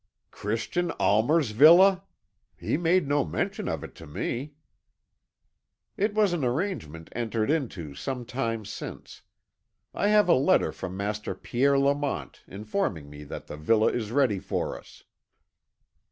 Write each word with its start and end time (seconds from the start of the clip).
"Christian 0.31 0.89
Almer's 0.99 1.51
villa! 1.51 2.01
He 2.59 2.75
made 2.75 3.07
no 3.07 3.23
mention 3.23 3.67
of 3.69 3.83
it 3.83 3.93
to 3.97 4.07
me." 4.07 4.55
"It 5.95 6.15
was 6.15 6.33
an 6.33 6.43
arrangement 6.43 7.09
entered 7.11 7.51
into 7.51 7.93
some 7.93 8.25
time 8.25 8.65
since. 8.65 9.21
I 9.93 10.07
have 10.07 10.27
a 10.27 10.33
letter 10.33 10.71
from 10.71 10.97
Master 10.97 11.35
Pierre 11.35 11.77
Lamont 11.77 12.41
informing 12.47 13.11
me 13.11 13.23
that 13.25 13.45
the 13.45 13.57
villa 13.57 13.89
is 13.91 14.09
ready 14.11 14.39
for 14.39 14.75
us." 14.75 15.03